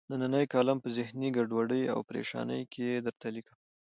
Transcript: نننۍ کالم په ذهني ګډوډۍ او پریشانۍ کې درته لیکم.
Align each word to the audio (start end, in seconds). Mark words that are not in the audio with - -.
نننۍ 0.11 0.45
کالم 0.53 0.77
په 0.81 0.89
ذهني 0.97 1.29
ګډوډۍ 1.37 1.83
او 1.93 1.99
پریشانۍ 2.09 2.61
کې 2.73 2.87
درته 3.05 3.27
لیکم. 3.35 3.57